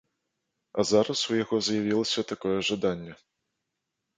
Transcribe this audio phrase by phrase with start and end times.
[0.79, 3.13] А зараз у яго з'явілася такое жаданне.